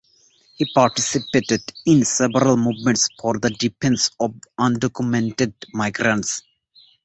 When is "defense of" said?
3.51-4.33